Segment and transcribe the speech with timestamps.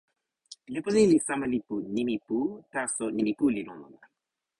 [0.73, 2.37] lipu ni li sama lipu "nimi pu",
[2.73, 3.99] taso nimi ku li lon ona.